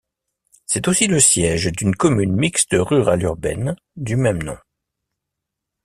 [0.65, 4.57] C'est aussi le siège d'une commune mixte rurale-urbaine du même nom.